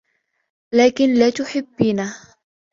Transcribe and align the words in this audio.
لكن 0.73 1.13
لا 1.15 1.29
تحبّينه. 1.29 2.15